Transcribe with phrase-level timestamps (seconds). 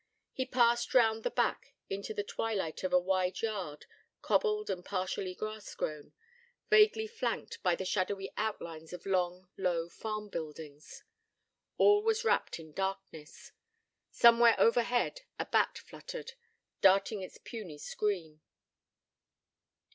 [0.33, 3.85] He passed round the back into the twilight of a wide yard,
[4.23, 6.13] cobbled and partially grass grown,
[6.71, 11.03] vaguely flanked by the shadowy outlines of long, low farm buildings.
[11.77, 13.51] All was wrapped in darkness:
[14.09, 16.31] somewhere overhead a bat fluttered,
[16.81, 18.41] darting its puny scream.